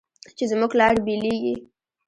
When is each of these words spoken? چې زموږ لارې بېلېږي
چې 0.37 0.43
زموږ 0.51 0.71
لارې 0.79 0.99
بېلېږي 1.05 1.55